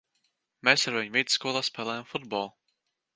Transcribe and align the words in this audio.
Mēs 0.69 0.85
ar 0.91 0.95
viņu 0.99 1.13
vidusskolā 1.17 1.61
spēlējām 1.67 2.09
futbolu. 2.15 2.49